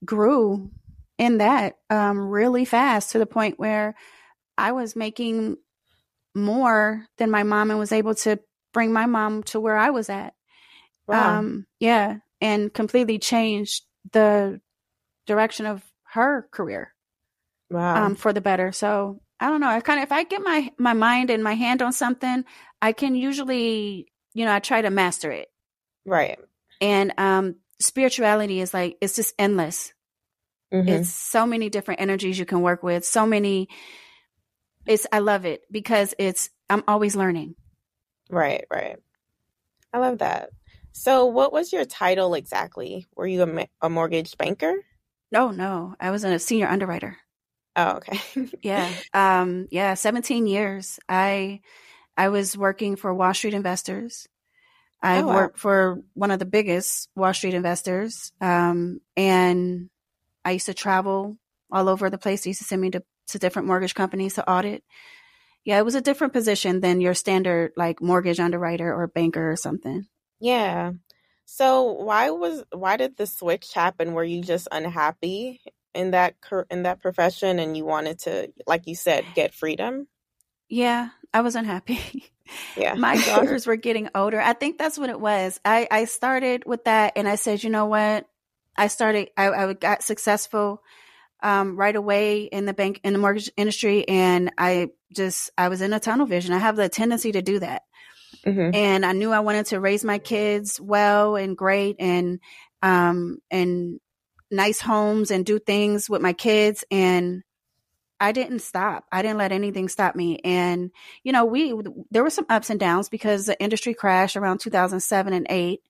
[0.04, 0.70] grew
[1.18, 3.96] in that um, really fast to the point where
[4.58, 5.58] I was making
[6.36, 8.40] more than my mom and was able to
[8.74, 10.34] bring my mom to where I was at.
[11.08, 11.40] Wow.
[11.40, 14.60] Um, yeah, and completely changed the
[15.26, 15.84] direction of
[16.14, 16.94] her career.
[17.70, 18.06] Wow.
[18.06, 18.72] Um, for the better.
[18.72, 19.68] So I don't know.
[19.68, 22.46] I kind of if I get my my mind and my hand on something,
[22.82, 25.50] I can usually, you know, I try to master it.
[26.06, 26.40] Right.
[26.82, 29.94] And um spirituality is like it's just endless.
[30.74, 30.90] Mm-hmm.
[30.90, 33.06] It's so many different energies you can work with.
[33.06, 33.70] So many
[34.86, 37.56] it's I love it because it's I'm always learning.
[38.30, 38.98] Right, right.
[39.94, 40.50] I love that.
[40.92, 43.06] So, what was your title exactly?
[43.16, 44.74] Were you a, a mortgage banker?
[45.32, 45.96] No, no.
[46.00, 47.18] I was a senior underwriter.
[47.76, 48.20] Oh, okay.
[48.62, 48.92] yeah.
[49.14, 51.00] Um, yeah, 17 years.
[51.10, 51.62] I
[52.18, 54.28] I was working for Wall Street investors.
[55.02, 55.36] I oh, wow.
[55.36, 58.32] worked for one of the biggest Wall Street investors.
[58.42, 59.90] Um, and
[60.44, 61.38] I used to travel
[61.72, 62.44] all over the place.
[62.44, 64.84] They used to send me to, to different mortgage companies to audit.
[65.66, 69.56] Yeah, it was a different position than your standard like mortgage underwriter or banker or
[69.56, 70.06] something.
[70.40, 70.94] Yeah.
[71.46, 74.14] So why was why did the switch happen?
[74.14, 75.62] Were you just unhappy
[75.96, 76.36] in that
[76.70, 80.08] in that profession and you wanted to like you said get freedom?
[80.70, 82.32] Yeah, I was unhappy.
[82.78, 82.94] Yeah.
[82.98, 84.40] My daughters were getting older.
[84.40, 85.60] I think that's what it was.
[85.64, 88.28] I I started with that and I said, "You know what?
[88.78, 90.84] I started I I got successful
[91.44, 95.82] um, right away in the bank in the mortgage industry and I just I was
[95.82, 96.54] in a tunnel vision.
[96.54, 97.84] I have the tendency to do that.
[98.46, 98.76] Mm-hmm.
[98.76, 102.40] And I knew I wanted to raise my kids well and great and
[102.82, 104.00] um and
[104.52, 107.44] nice homes and do things with my kids and
[108.20, 109.06] I didn't stop.
[109.12, 110.40] I didn't let anything stop me.
[110.44, 110.92] And
[111.24, 111.74] you know, we
[112.12, 115.82] there were some ups and downs because the industry crashed around 2007 and 8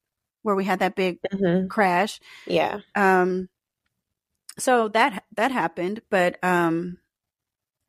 [0.41, 1.68] where we had that big mm-hmm.
[1.68, 2.20] crash.
[2.48, 2.80] Yeah.
[2.96, 3.50] Um
[4.58, 6.98] so that that happened, but um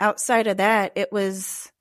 [0.00, 1.72] outside of that, it was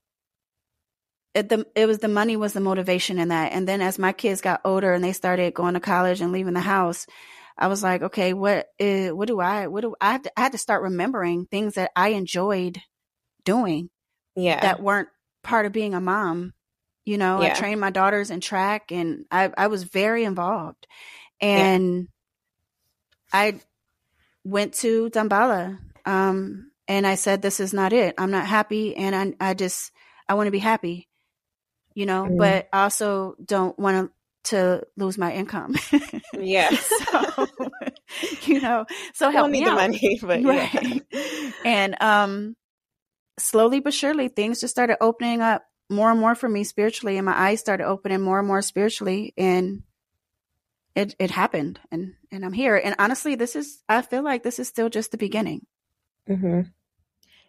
[1.34, 3.52] it, the, it was the money was the motivation in that.
[3.52, 6.54] And then as my kids got older and they started going to college and leaving
[6.54, 7.08] the house,
[7.58, 10.44] I was like, okay, what is, what do I, what do I have to, I
[10.44, 12.80] had to start remembering things that I enjoyed
[13.44, 13.89] doing.
[14.36, 14.60] Yeah.
[14.60, 15.10] That weren't
[15.44, 16.54] part of being a mom.
[17.06, 17.52] You know, yeah.
[17.52, 20.88] I trained my daughters in track and I, I was very involved.
[21.39, 22.08] And
[23.34, 23.39] yeah.
[23.39, 23.60] I
[24.44, 25.80] went to Damballa.
[26.06, 28.15] Um, and I said, this is not it.
[28.18, 28.96] I'm not happy.
[28.96, 29.91] And I, I just,
[30.28, 31.08] I want to be happy
[31.96, 32.38] you know, mm.
[32.38, 34.13] but also don't want to
[34.97, 35.75] lose my income.
[36.34, 36.91] yes.
[37.12, 37.47] so,
[38.43, 39.69] you know, so help me out.
[39.69, 41.03] the money, but right.
[41.12, 41.51] Yeah.
[41.65, 42.55] and um,
[43.39, 47.25] slowly but surely, things just started opening up more and more for me spiritually, and
[47.25, 49.84] my eyes started opening more and more spiritually, and
[50.95, 52.75] it it happened, and and I'm here.
[52.75, 55.65] And honestly, this is I feel like this is still just the beginning.
[56.29, 56.62] Mm-hmm.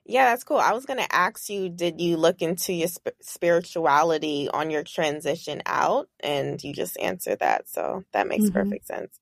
[0.08, 0.58] Yeah, that's cool.
[0.58, 4.84] I was going to ask you, did you look into your sp- spirituality on your
[4.84, 6.08] transition out?
[6.20, 7.68] And you just answered that.
[7.68, 8.52] So that makes mm-hmm.
[8.52, 9.18] perfect sense.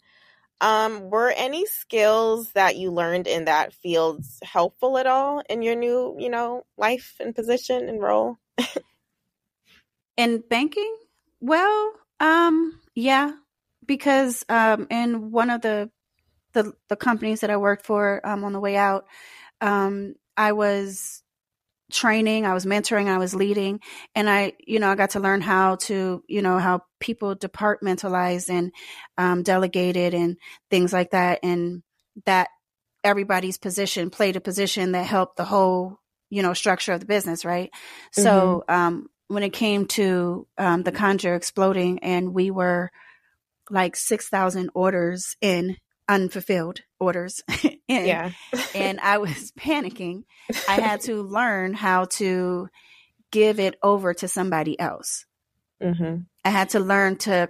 [0.60, 5.74] Um, were any skills that you learned in that field helpful at all in your
[5.74, 8.36] new, you know, life and position and role?
[10.16, 10.96] in banking?
[11.40, 13.32] Well, um, yeah,
[13.84, 15.90] because um, in one of the
[16.52, 19.06] the, the companies that I worked for um, on the way out,
[19.60, 21.22] um, I was
[21.92, 23.80] training, I was mentoring, I was leading,
[24.14, 28.48] and I, you know, I got to learn how to, you know, how people departmentalize
[28.48, 28.72] and
[29.18, 30.36] um, delegated and
[30.70, 31.82] things like that, and
[32.26, 32.48] that
[33.02, 35.98] everybody's position played a position that helped the whole,
[36.30, 37.70] you know, structure of the business, right?
[37.70, 38.22] Mm-hmm.
[38.22, 42.90] So, um, when it came to um, the conjure exploding, and we were
[43.70, 45.76] like six thousand orders in
[46.08, 47.42] unfulfilled orders,
[47.88, 48.30] in, Yeah.
[48.74, 50.24] and I was panicking.
[50.68, 52.68] I had to learn how to
[53.32, 55.26] give it over to somebody else.
[55.82, 57.48] hmm I had to learn to,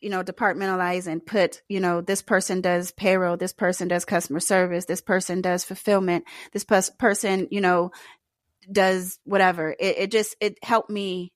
[0.00, 4.40] you know, departmentalize and put, you know, this person does payroll, this person does customer
[4.40, 7.92] service, this person does fulfillment, this pers- person, you know,
[8.70, 9.70] does whatever.
[9.78, 11.32] It, it just it helped me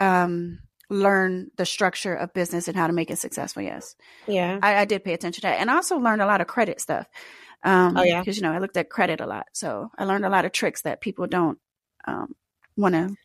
[0.00, 3.62] um learn the structure of business and how to make it successful.
[3.62, 3.96] Yes,
[4.26, 4.62] Yeah.
[4.62, 6.80] I, I did pay attention to that, and I also learned a lot of credit
[6.80, 7.08] stuff.
[7.64, 8.24] Um, Oh, yeah?
[8.24, 10.52] because you know I looked at credit a lot, so I learned a lot of
[10.52, 11.58] tricks that people don't
[12.06, 12.34] um
[12.76, 13.16] want to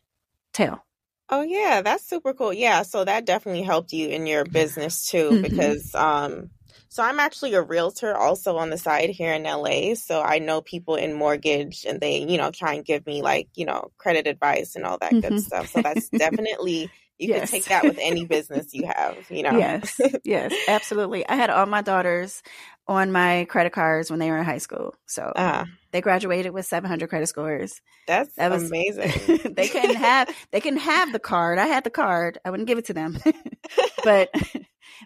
[0.52, 0.84] tell.
[1.28, 2.52] Oh yeah, that's super cool.
[2.52, 5.40] Yeah, so that definitely helped you in your business too Mhm.
[5.40, 6.50] because um
[6.88, 9.94] so I'm actually a realtor also on the side here in LA.
[9.94, 13.48] So I know people in mortgage and they, you know, try and give me like,
[13.54, 15.38] you know, credit advice and all that good Mhm.
[15.38, 15.68] stuff.
[15.68, 17.50] So that's definitely you Yes.
[17.50, 19.58] can take that with any business you have, you know.
[19.58, 21.28] Yes, yes, absolutely.
[21.28, 22.42] I had all my daughters
[22.88, 26.66] on my credit cards when they were in high school, so Ah, they graduated with
[26.66, 27.80] 700 credit scores.
[28.06, 29.52] that's That was amazing.
[29.56, 31.58] they couldn't have they couldn't have the card.
[31.58, 32.38] I had the card.
[32.44, 33.18] I wouldn't give it to them,
[34.04, 34.30] but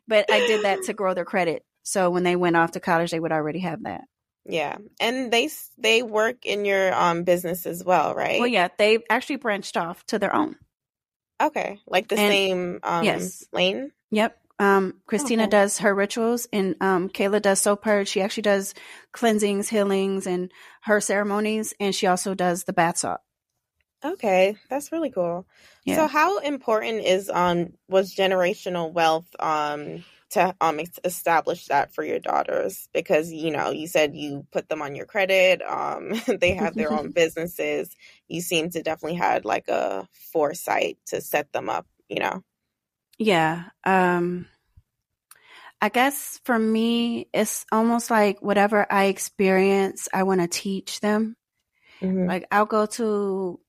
[0.09, 1.65] but I did that to grow their credit.
[1.83, 4.03] So when they went off to college, they would already have that.
[4.45, 4.79] yeah.
[5.01, 5.49] And they
[5.79, 8.39] they work in your um business as well, right?
[8.39, 10.57] Well, yeah, they actually branched off to their own.
[11.43, 11.81] Okay.
[11.87, 13.45] Like the And- same um yes.
[13.53, 13.93] lane?
[14.11, 14.39] Yep.
[14.59, 15.51] Um, Christina Okay.
[15.51, 18.09] does her rituals, and um, Kayla does soap purge.
[18.09, 18.73] She actually does
[19.13, 20.51] cleansings, healings, and
[20.85, 23.21] her ceremonies, and she also does the bath salt.
[24.03, 25.47] Okay, that's really cool.
[25.85, 25.97] Yeah.
[25.97, 30.05] So how important is um was generational wealth um
[30.37, 34.83] to um establish that for your daughters because you know you said you put them
[34.83, 37.91] on your credit um they have their own businesses
[38.29, 42.43] you seem to definitely had like a foresight to set them up you know
[43.19, 43.65] Yeah.
[43.85, 44.47] Um
[45.81, 51.37] I guess for me it's almost like whatever I experience, I want to teach them.
[52.03, 52.29] Mhm.
[52.29, 53.61] Like I'll go to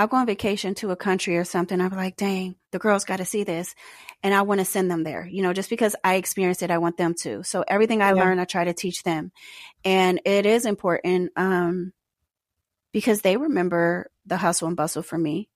[0.00, 1.78] I'll go on vacation to a country or something.
[1.78, 3.74] I'll be like, dang, the girls got to see this.
[4.22, 6.78] And I want to send them there, you know, just because I experienced it, I
[6.78, 7.42] want them to.
[7.42, 8.22] So everything I Yeah.
[8.22, 9.30] learn, I try to teach them.
[9.84, 11.92] And it is important um,
[12.92, 15.50] because they remember the hustle and bustle for me.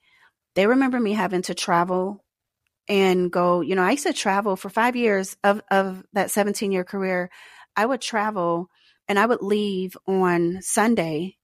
[0.57, 2.22] They remember me having to travel
[2.87, 6.70] and go, you know, I used to travel for five years of, of that 17
[6.70, 7.30] year career.
[7.76, 8.68] I would travel
[9.09, 11.38] and I would leave on Sunday,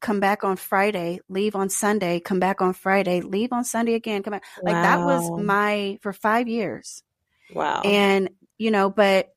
[0.00, 4.22] come back on Friday, leave on Sunday, come back on Friday, leave on Sunday again,
[4.22, 4.44] come back.
[4.64, 7.02] Like that was my, for five years.
[7.50, 9.32] wow And, you know, but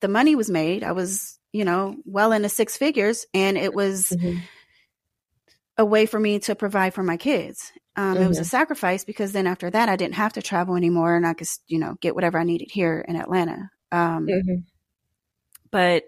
[0.00, 0.82] the money was made.
[0.84, 4.42] I was, you know, well into six figures and it was Mhm.
[5.78, 7.72] a way for me to provide for my kids.
[7.96, 8.46] Um, It was a Mhm.
[8.46, 11.78] sacrifice because then after that, I didn't have to travel anymore and I could, you
[11.78, 13.70] know, get whatever I needed here in Atlanta.
[13.92, 14.64] Um, Mhm.
[15.70, 16.04] But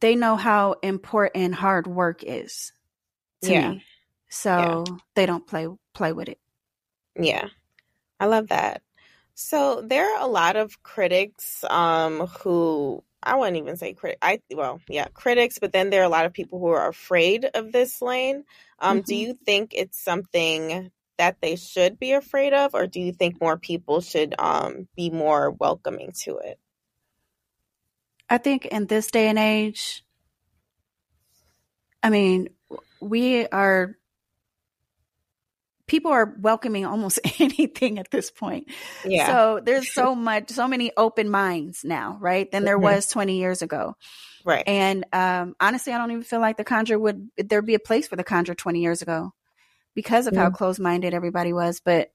[0.00, 2.72] they know how important hard work is
[3.42, 3.56] to Yeah.
[3.56, 3.84] me.
[4.30, 6.40] So they don't play play with it.
[7.18, 7.48] Yeah,
[8.20, 8.82] I love that.
[9.34, 14.18] So there are a lot of critics um, who I wouldn't even say critic.
[14.22, 17.46] I well, yeah, critics, but then there are a lot of people who are afraid
[17.54, 18.44] of this lane.
[18.80, 19.16] Um, Do Mhm.
[19.16, 23.58] you think it's something that they should be afraid of, or do you think more
[23.58, 26.60] people should um, be more welcoming to it?
[28.28, 30.04] I think in this day and age,
[32.02, 32.48] I mean,
[33.00, 33.96] we are
[35.86, 38.68] people are welcoming almost anything at this point.
[39.04, 42.50] Yeah, So there's so much, so many open minds now, right?
[42.50, 42.82] Than there Mhm.
[42.82, 43.94] was 20 years ago.
[44.44, 44.64] right.
[44.66, 48.08] And um, honestly, I don't even feel like the Conjure would there'd be a place
[48.08, 49.32] for the Conjure 20 years ago
[49.94, 50.54] because of how Mm.
[50.54, 51.80] closed minded everybody was.
[51.80, 52.12] But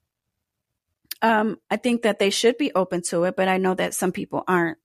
[1.21, 4.11] um, I think that they should be open to it, but I know that some
[4.11, 4.77] people aren't.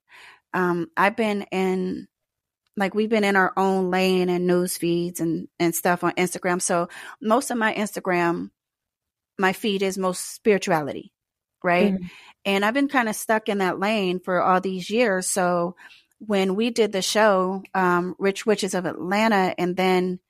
[0.57, 2.09] Um, I've been in
[2.79, 6.61] like we've been in our own lane and news feeds and and stuff on Instagram.
[6.61, 6.89] So
[7.21, 8.51] most of my Instagram,
[9.39, 11.13] my feed is most spirituality,
[11.63, 11.95] right?
[11.95, 12.11] Mhm.
[12.47, 15.27] And I've been kind of stuck in that lane for all these years.
[15.27, 15.77] So
[16.19, 20.21] when we did the show, um, Rich Witches of Atlanta, and then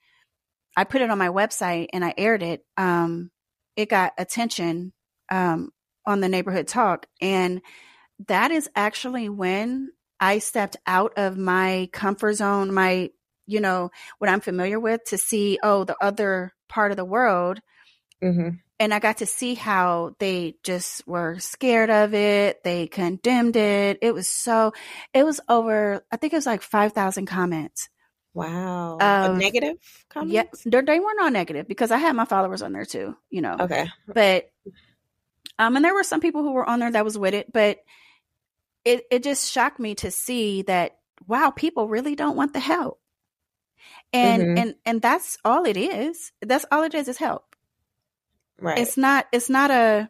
[0.77, 3.31] I put it on my website and I aired it, um,
[3.77, 4.93] it got attention
[5.31, 5.71] um,
[6.05, 7.07] on the neighborhood talk.
[7.21, 7.63] And
[8.27, 13.11] that is actually when I stepped out of my comfort zone, my,
[13.47, 17.61] you know, what I'm familiar with to see, oh, the other part of the world
[18.23, 18.59] Mhm.
[18.81, 22.63] and I got to see how they just were scared of it.
[22.65, 23.99] They condemned it.
[24.03, 24.73] It was so,
[25.15, 27.89] it was over, I think it was like 5,000 comments.
[28.35, 28.99] Wow.
[29.01, 29.77] Um, negative
[30.11, 30.35] comments?
[30.67, 33.41] Yeah, they they weren't all negative because I had my followers on there too, you
[33.41, 33.57] know.
[33.61, 33.87] Okay.
[34.07, 34.51] But
[35.59, 37.79] um, and there were some people who were on there that was with it, but
[38.87, 43.01] it it just shocked me to see that wow, people really don't want the help,
[44.13, 44.59] and Mhm.
[44.59, 46.33] and and that's all it is.
[46.41, 47.57] That's all it is is help.
[48.61, 48.79] Right.
[48.79, 49.27] It's not.
[49.33, 50.09] It's not a.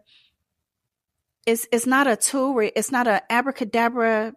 [1.47, 2.59] It's it's not a tool.
[2.61, 4.35] It's not a abracadabra.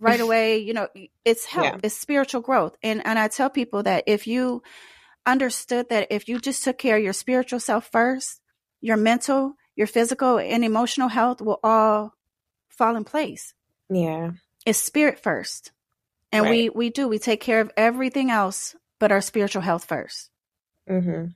[0.00, 0.86] Right away, you know,
[1.24, 1.66] it's help.
[1.66, 1.80] Yeah.
[1.82, 4.62] It's spiritual growth, and and I tell people that if you
[5.26, 8.40] understood that if you just took care of your spiritual self first,
[8.80, 12.14] your mental, your physical, and emotional health will all
[12.68, 13.54] fall in place.
[13.90, 14.32] Yeah.
[14.66, 15.72] It's spirit first,
[16.32, 20.30] and we we do we take care of everything else but our spiritual health first.
[20.88, 21.26] Mm-hmm.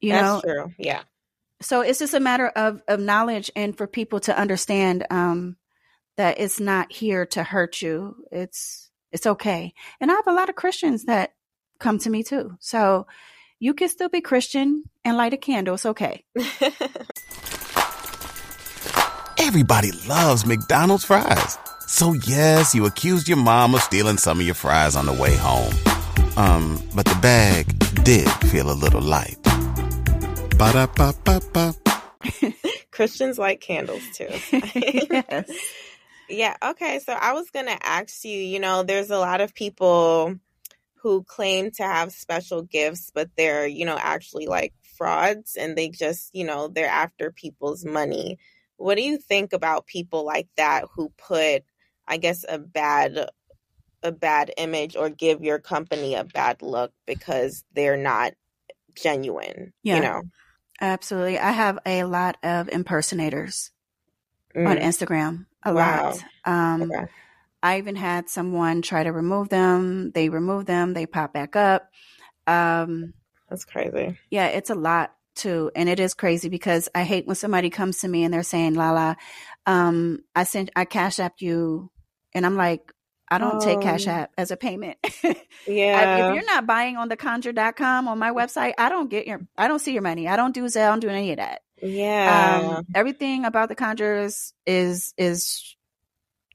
[0.00, 0.72] You That's know, true.
[0.78, 1.02] Yeah.
[1.60, 5.56] so it's just a matter of of knowledge and for people to understand um
[6.16, 10.48] that it's not here to hurt you it's it's okay and i have a lot
[10.48, 11.32] of christians that
[11.78, 13.06] come to me too so
[13.60, 16.24] you can still be christian and light a candle it's okay
[19.38, 21.58] Everybody loves McDonald's fries.
[21.86, 25.36] So yes, you accused your mom of stealing some of your fries on the way
[25.36, 25.72] home.
[26.36, 27.66] Um, but the bag
[28.04, 29.36] did feel a little light.
[30.56, 31.74] Ba-da-ba-ba-ba.
[32.90, 34.28] Christians like candles too.
[34.52, 35.50] yes.
[36.28, 36.56] Yeah.
[36.62, 36.98] Okay.
[37.00, 40.36] So I was going to ask you, you know, there's a lot of people
[41.02, 45.88] who claim to have special gifts, but they're, you know, actually like frauds and they
[45.88, 48.38] just, you know, they're after people's money.
[48.76, 51.64] What do you think about people like that who put,
[52.12, 53.30] I guess, a bad
[54.02, 58.32] a bad image or give your company a bad look because they're not
[58.94, 59.96] genuine, Yeah.
[59.96, 60.22] you know?
[60.80, 63.70] absolutely i have a lot of impersonators
[64.56, 66.12] on Mm, instagram a Wow.
[66.12, 67.06] lot um okay.
[67.62, 70.10] I even had someone try to remove them.
[70.10, 71.88] They remove them, they pop back up.
[72.48, 73.14] Um,
[73.48, 74.18] That's crazy.
[74.30, 75.70] yeah, it's a lot too.
[75.76, 78.74] And it is crazy because I hate when somebody comes to me and they're saying,
[78.74, 79.16] Lala,
[79.64, 81.91] um, I sent, I cash apped you.
[82.34, 82.92] And I'm like,
[83.30, 84.10] I don't take cash Oh.
[84.10, 84.98] app as a payment.
[85.22, 85.32] Yeah.
[85.66, 89.40] I- if you're not buying on the conjure.com on my website, I don't get your,
[89.56, 90.28] I don't see your money.
[90.28, 91.62] I don't do Zelle, I don't do any of that.
[91.82, 92.60] yeah.
[92.78, 95.76] Um, everything about the conjures is, is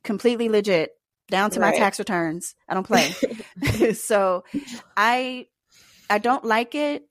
[0.03, 0.91] completely legit
[1.29, 2.55] down to my tax returns.
[2.69, 3.11] I don't play.
[3.93, 4.43] so
[4.95, 5.47] I
[6.09, 7.05] I don't like it,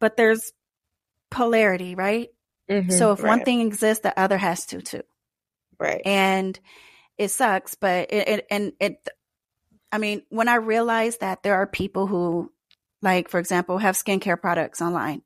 [0.00, 0.52] but there's
[1.30, 2.28] polarity, right?
[2.70, 5.02] Mhm, So if one thing exists, the other has to too.
[5.78, 6.00] right.
[6.06, 6.58] And
[7.18, 9.06] it sucks, but it, it and it
[9.92, 12.52] I mean, when I realized that there are people who
[13.02, 15.22] like for example have skincare products online.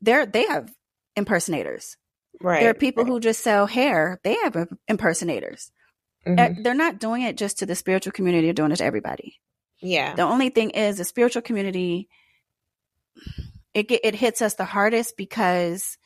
[0.00, 0.72] They're they have
[1.16, 1.96] impersonators.
[2.40, 2.60] right.
[2.60, 3.10] there are people right.
[3.10, 4.20] who just sell hair.
[4.24, 5.70] They have im- impersonators.
[6.26, 6.38] Mhm.
[6.38, 9.40] Uh, They're not doing it just to the spiritual community, they're doing it to everybody.
[9.80, 10.14] yeah.
[10.14, 12.08] The only thing is the spiritual community
[13.74, 15.96] it it hits us the hardest because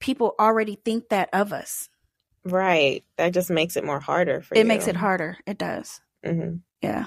[0.00, 1.88] people already think that of us.
[2.44, 3.04] Right.
[3.16, 4.64] That just makes it more harder for It you.
[4.64, 5.38] makes it harder.
[5.46, 6.00] It does.
[6.24, 7.06] hmm Yeah.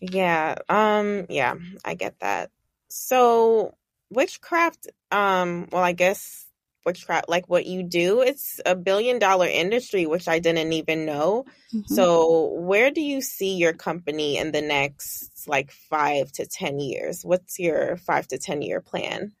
[0.00, 0.56] Yeah.
[0.68, 1.26] Um.
[1.28, 1.54] Yeah.
[1.84, 2.50] I get that.
[2.88, 3.74] So
[4.10, 4.88] witchcraft.
[5.10, 5.68] Um.
[5.70, 6.46] Well, I guess
[6.84, 11.44] witchcraft, like what you do, it's a billion dollar industry, which I didn't even know.
[11.74, 11.88] Mhm.
[11.88, 17.24] So where do you see your company in the next like five to ten years?
[17.24, 19.32] What's your five to ten year plan?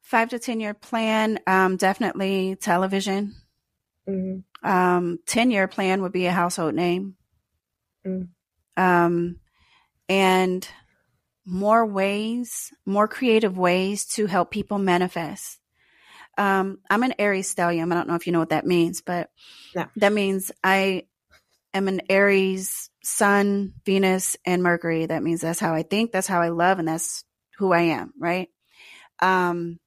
[0.00, 3.34] five to ten year plan, um, definitely television.
[4.06, 7.16] Hmm Um, ten year plan would be a household name.
[8.06, 8.28] Mm.
[8.76, 9.40] Um,
[10.08, 10.66] and
[11.44, 15.58] more ways, more creative ways to help people manifest.
[16.38, 17.90] Um, I'm an Aries stellium.
[17.92, 19.30] I don't know if you know what that means, but
[19.74, 19.86] No.
[19.96, 21.04] that means I
[21.72, 25.06] am an Aries sun, Venus, and Mercury.
[25.06, 27.24] That means that's how I think, that's how I love, and that's
[27.58, 28.48] who I am, right?
[29.20, 29.78] Um,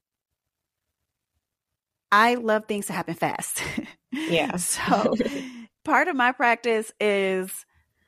[2.10, 3.62] I love things to happen fast.
[4.12, 4.56] Yeah.
[4.56, 5.14] so
[5.84, 7.50] part of my practice is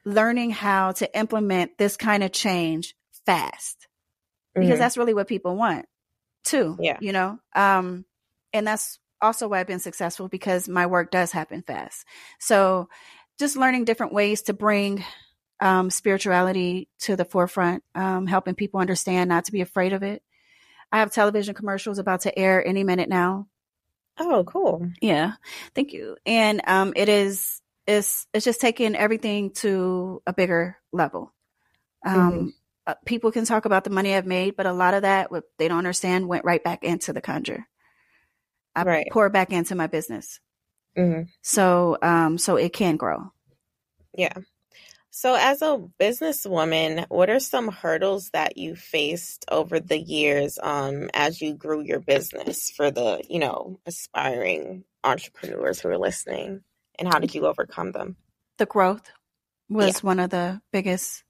[0.04, 3.88] learning how to implement this kind of change fast
[4.54, 4.79] because Mhm.
[4.79, 5.87] that's really what people want
[6.44, 6.77] too.
[6.81, 6.98] Yeah.
[7.00, 7.38] You know?
[7.54, 8.04] Um,
[8.52, 12.04] and that's also why I've been successful because my work does happen fast.
[12.40, 12.88] So
[13.38, 15.04] just learning different ways to bring
[15.60, 20.22] um, spirituality to the forefront, um, helping people understand not to be afraid of it.
[20.90, 23.46] I have television commercials about to air any minute now.
[24.19, 24.90] Oh, cool.
[25.00, 25.35] Yeah,
[25.75, 26.17] thank you.
[26.27, 31.35] And um, it is it's it's just taking everything to a bigger level.
[32.06, 32.54] Um,
[32.87, 35.44] uh, people can talk about the money I've made, but a lot of that what
[35.58, 37.67] they don't understand went right back into the conjure.
[38.75, 39.06] I Right.
[39.10, 40.40] pour back into my business,
[40.96, 43.33] hmm so um, so it can grow.
[44.17, 44.35] Yeah.
[45.15, 51.10] So, as a businesswoman, what are some hurdles that you faced over the years um,
[51.13, 56.63] as you grew your business for the, you know, aspiring entrepreneurs who are listening?
[56.98, 58.17] And how did you overcome them?
[58.56, 59.02] The growth
[59.69, 60.06] was yeah.
[60.06, 61.25] one of the biggest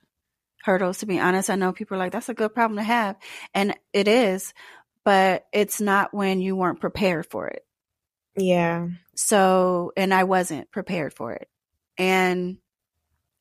[0.62, 1.51] hurdles, to be honest.
[1.51, 3.16] I know people are like, that's a good problem to have.
[3.53, 4.55] And it is,
[5.05, 7.66] but it's not when you weren't prepared for it.
[8.37, 8.87] Yeah.
[9.16, 11.49] So, and I wasn't prepared for it.
[11.99, 12.59] And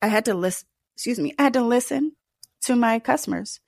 [0.02, 2.12] I had to listen, excuse me, I had to listen
[2.62, 3.60] to my customers.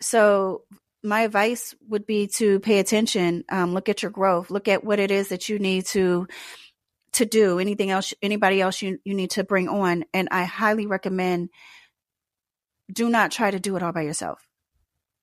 [0.00, 0.62] So
[1.02, 4.98] my advice would be to pay attention, um, look at your growth, look at what
[4.98, 6.28] it is that you need to
[7.12, 10.04] to do, anything else, anybody else you, you need to bring on.
[10.12, 11.48] And I highly recommend
[12.92, 14.46] do not try to do it all by yourself.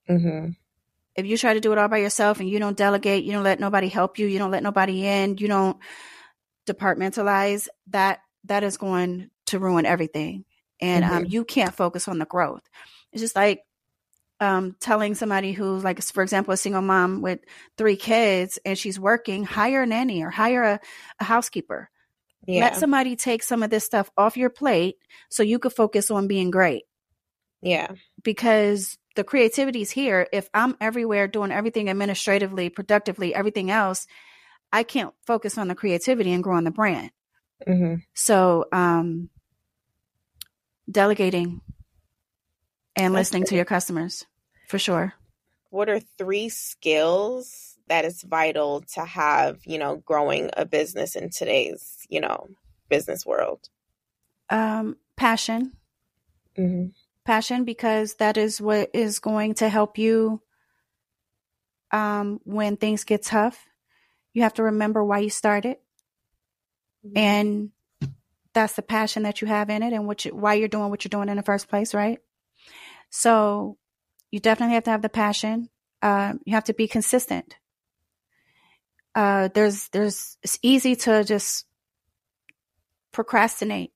[0.09, 0.51] Mm-hmm.
[1.15, 3.43] If you try to do it all by yourself and you don't delegate, you don't
[3.43, 5.77] let nobody help you, you don't let nobody in, you don't
[6.67, 10.45] departmentalize, that that is going to ruin everything.
[10.81, 11.17] And um, mm-hmm.
[11.17, 12.63] um, you can't focus on the growth.
[13.11, 13.61] It's just like
[14.39, 17.39] um, telling somebody who's like, for example, a single mom with
[17.77, 20.79] three kids and she's working, hire a nanny or hire a,
[21.19, 21.89] a housekeeper.
[22.45, 22.65] Yeah.
[22.65, 24.97] Let somebody take some of this stuff off your plate
[25.29, 26.83] so you could focus on being great.
[27.61, 27.91] Yeah.
[28.21, 30.27] Because the creativity is here.
[30.33, 34.07] If I'm everywhere doing everything administratively, productively, everything else,
[34.73, 37.11] I can't focus on the creativity and grow on the brand.
[37.65, 37.95] Mm-hmm.
[38.13, 39.29] So, um,
[40.89, 41.61] delegating
[42.95, 44.25] and listening to your customers
[44.67, 45.13] for sure.
[45.69, 51.29] What are three skills that is vital to have, you know, growing a business in
[51.29, 52.47] today's, you know,
[52.89, 53.69] business world?
[54.49, 55.73] Um, passion.
[56.57, 56.89] Mm-hmm.
[57.25, 60.41] Passion, because that is what is going to help you
[61.91, 63.65] um, when things get tough.
[64.34, 65.77] You have to remember why you started.
[67.05, 67.17] Mm-hmm.
[67.17, 67.69] And
[68.53, 71.03] that's the passion that you have in it and what you, why you're doing what
[71.03, 72.19] you're doing in the first place, right?
[73.09, 73.77] So
[74.31, 75.69] you definitely have to have the passion.
[76.01, 77.55] Uh, you have to be consistent.
[79.15, 81.65] Uh, there's, there's, it's easy to just
[83.11, 83.91] procrastinate.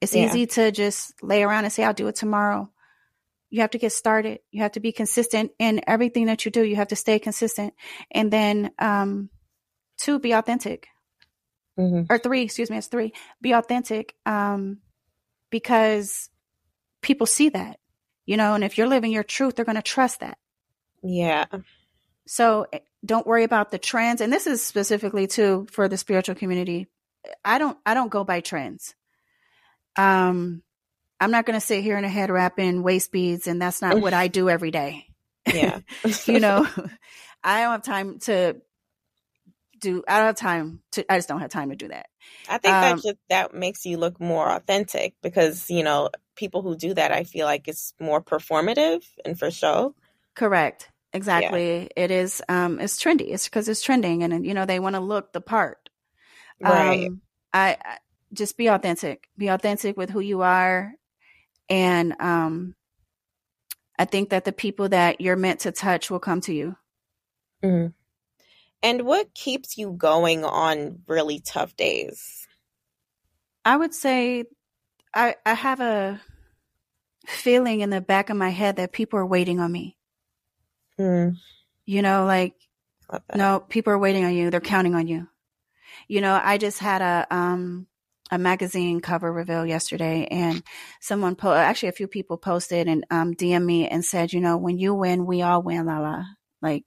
[0.00, 0.26] It's yeah.
[0.26, 2.70] easy to just lay around and say, I'll do it tomorrow.
[3.50, 4.40] You have to get started.
[4.50, 6.62] You have to be consistent in everything that you do.
[6.62, 7.74] You have to stay consistent.
[8.10, 9.30] And then, um,
[9.96, 10.86] two, be authentic
[11.78, 12.12] mm-hmm.
[12.12, 13.12] or three, excuse me, it's three.
[13.40, 14.78] Be authentic, um,
[15.50, 16.28] because
[17.02, 17.78] people see that,
[18.26, 20.38] you know, and if you're living your truth, they're going to trust that.
[21.02, 21.46] Yeah.
[22.26, 26.34] So eh, don't worry about the trends, and this is specifically too for the spiritual
[26.34, 26.88] community.
[27.44, 28.94] I don't, I don't go by trends.
[29.96, 30.62] Um,
[31.20, 33.82] I'm not going to sit here in a head wrap in waist beads, and that's
[33.82, 35.06] not what I do every day.
[35.52, 35.80] Yeah.
[36.26, 36.66] you know,
[37.42, 38.56] I don't have time to
[39.78, 42.06] do I don't have time to I just don't have time to do that.
[42.48, 46.62] I think um, that just that makes you look more authentic because, you know, people
[46.62, 49.94] who do that I feel like it's more performative and for show.
[50.34, 50.90] Correct.
[51.12, 51.82] Exactly.
[51.96, 52.04] Yeah.
[52.04, 53.32] It is um it's trendy.
[53.32, 55.88] It's because it's trending and you know they want to look the part.
[56.60, 57.06] Right.
[57.06, 57.22] Um,
[57.52, 57.98] I, I
[58.32, 59.28] just be authentic.
[59.36, 60.92] Be authentic with who you are
[61.68, 62.74] and um
[63.98, 66.76] I think that the people that you're meant to touch will come to you.
[67.62, 67.88] Mm-hmm.
[68.82, 72.46] And what keeps you going on really tough days?
[73.64, 74.44] I would say
[75.14, 76.20] I I have a
[77.26, 79.96] feeling in the back of my head that people are waiting on me.
[80.98, 81.36] Mm.
[81.84, 82.54] You know, like
[83.34, 84.50] no, people are waiting on you.
[84.50, 85.28] They're counting on you.
[86.06, 87.86] You know, I just had a um
[88.30, 90.62] a magazine cover reveal yesterday and
[91.00, 94.56] someone po- actually a few people posted and um DM me and said, you know,
[94.56, 96.26] when you win, we all win, Lala.
[96.60, 96.84] Like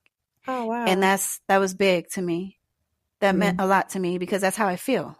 [0.47, 0.85] Oh wow.
[0.85, 2.59] And that's that was big to me.
[3.19, 3.39] That mm-hmm.
[3.39, 5.15] meant a lot to me because that's how I feel.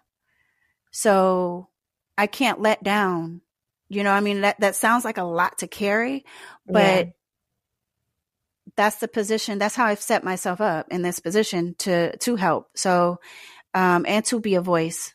[0.91, 1.69] So
[2.17, 3.41] I can't let down.
[3.89, 6.26] You know, I mean that that sounds like a lot to carry,
[6.65, 7.11] but yeah.
[8.76, 9.59] that's the position.
[9.59, 12.69] That's how I've set myself up in this position to to help.
[12.76, 13.19] So
[13.74, 15.13] um and to be a voice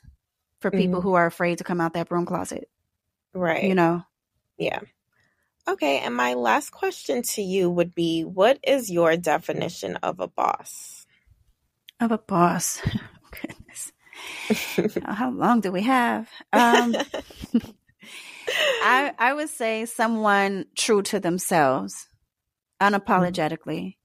[0.60, 1.08] for people mm-hmm.
[1.08, 2.68] who are afraid to come out that broom closet.
[3.34, 3.64] Right.
[3.64, 4.02] You know.
[4.58, 4.80] Yeah.
[5.68, 10.28] Okay, and my last question to you would be what is your definition of a
[10.28, 11.06] boss?
[12.00, 12.80] Of a boss.
[13.40, 13.92] Goodness.
[15.04, 16.28] how long do we have?
[16.52, 16.94] Um,
[18.82, 22.08] I I would say someone true to themselves,
[22.80, 23.96] unapologetically,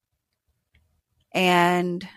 [1.32, 2.08] and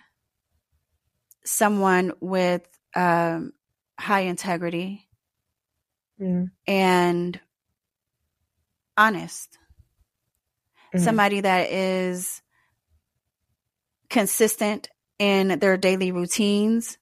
[1.45, 2.67] someone with
[2.97, 3.53] um,
[4.01, 5.07] high integrity
[6.21, 6.51] mm.
[6.67, 7.39] and
[8.97, 9.59] honest.
[10.95, 11.05] Mm-hmm.
[11.05, 12.41] Somebody that is
[14.11, 14.89] consistent
[15.19, 16.99] in their daily routines.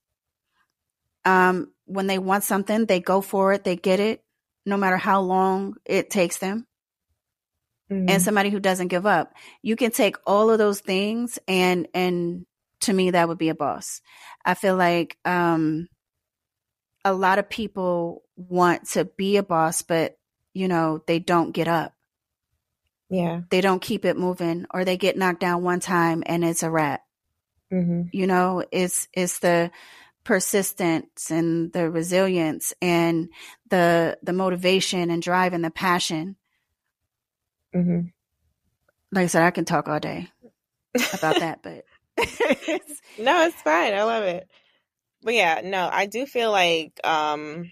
[1.25, 4.23] Um, when they want something, they go for it, they get it.
[4.65, 6.65] no matter how long it takes them,
[7.91, 8.09] Mhm.
[8.09, 9.35] and somebody who doesn't give up.
[9.61, 12.47] You can take all of those things and and
[12.83, 14.01] to me that would be a boss.
[14.45, 15.89] I feel like um
[17.05, 20.15] a lot of people want to be a boss but
[20.55, 21.95] you know, they don't get up.
[23.11, 23.41] yeah.
[23.51, 26.71] They don't keep it moving or they get knocked down one time and it's a
[26.71, 27.03] wrap.
[27.71, 29.71] hmm You know, it's it's the
[30.25, 33.29] persistence and the resilience and
[33.69, 36.37] the the motivation and drive and the passion.
[37.73, 38.01] hmm
[39.11, 40.29] Like I said, I can talk all day
[41.13, 41.85] about that, but
[43.19, 43.95] No, it's fine.
[43.95, 44.49] I love it.
[45.23, 47.71] But yeah, no, I do feel like um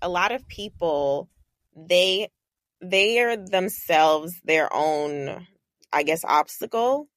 [0.00, 1.28] a lot of people
[1.76, 2.28] they
[2.80, 5.46] they are themselves their own
[5.92, 7.08] I guess obstacle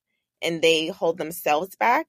[0.42, 2.08] and they hold themselves back.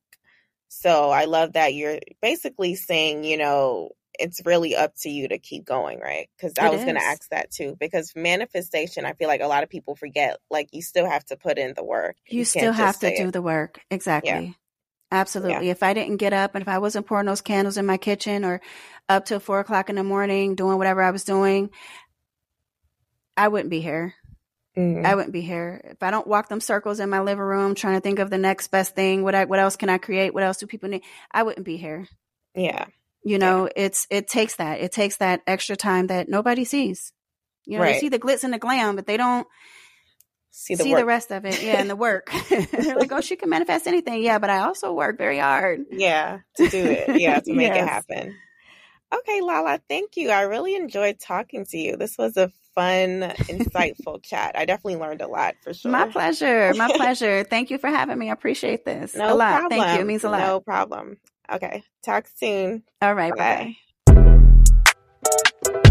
[0.69, 5.39] So I love that you're basically saying, you know, it's really up to you to
[5.39, 6.29] keep going, right?
[6.37, 7.77] Because I was going to ask that too.
[7.79, 11.37] Because manifestation, I feel like a lot of people forget, like you still have to
[11.37, 12.17] put in the work.
[12.29, 13.33] you, can't still have to do it.
[13.33, 13.81] the work.
[13.91, 14.57] Exactly.
[15.13, 15.71] Absolutely.
[15.71, 18.45] If I didn't get up and if I wasn't pouring those candles in my kitchen
[18.45, 18.61] or
[19.09, 21.71] up till four o'clock in the morning doing whatever I was doing,
[23.37, 24.15] I wouldn't be here.
[24.77, 25.07] Mhm.
[25.07, 27.95] I wouldn't be here if I don't walk them circles in my living room trying
[27.95, 29.23] to think of the next best thing.
[29.23, 30.35] What I, what else can I create?
[30.35, 31.03] What else do people need?
[31.33, 32.07] I wouldn't be here.
[32.55, 32.87] Yeah.
[33.25, 34.81] You know, it's it takes that.
[34.81, 37.13] It takes that extra time that nobody sees.
[37.65, 39.47] You know, they see the glitz and the glam, but they don't
[40.53, 41.63] See the see the rest of it.
[41.63, 42.31] Yeah, and the work.
[42.49, 44.23] They're like, oh, she can manifest anything.
[44.23, 45.87] Yeah, but I also work very hard.
[45.91, 47.21] Yeah, to do it.
[47.21, 48.37] Yeah, to make it happen.
[49.13, 50.31] Okay, Lala, thank you.
[50.31, 51.97] I really enjoyed talking to you.
[51.97, 54.53] This was a fun, insightful chat.
[54.57, 55.91] I definitely learned a lot for sure.
[55.91, 56.73] My pleasure.
[56.77, 57.43] My pleasure.
[57.43, 58.31] Thank you for having me.
[58.31, 59.59] I appreciate this No a lot.
[59.59, 59.81] problem.
[59.81, 60.03] Thank you.
[60.03, 60.41] It means a lot.
[60.41, 61.17] No problem.
[61.51, 62.83] Okay, talk soon.
[63.03, 63.35] All right.
[63.35, 63.77] Bye.
[64.07, 64.17] Bye.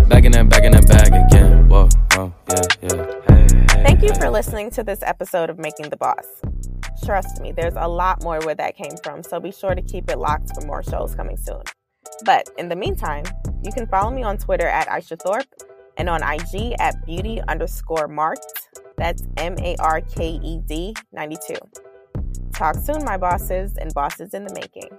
[0.07, 1.67] Back in that, back in that bag again.
[1.67, 3.05] Whoa, whoa, yeah, yeah.
[3.27, 6.25] Hey, hey, Thank you for listening to this episode of Making the Boss.
[7.03, 10.09] Trust me, there's a lot more where that came from, so be sure to keep
[10.09, 11.61] it locked for more shows coming soon.
[12.23, 13.25] But in the meantime,
[13.63, 15.47] you can follow me on Twitter at Aisha Thorpe
[15.97, 18.69] and on IG at beauty underscore marked.
[18.97, 21.55] That's M A R K E D 92.
[22.53, 24.89] Talk soon, my bosses and bosses in the making.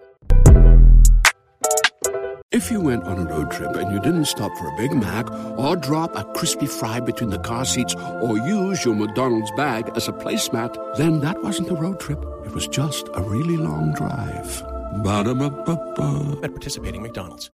[2.52, 5.30] If you went on a road trip and you didn't stop for a Big Mac
[5.58, 10.08] or drop a crispy fry between the car seats or use your McDonald's bag as
[10.08, 12.24] a placemat, then that wasn't a road trip.
[12.46, 14.62] It was just a really long drive.
[15.02, 16.38] Ba-da-ba-ba-ba.
[16.42, 17.44] at participating McDonald's.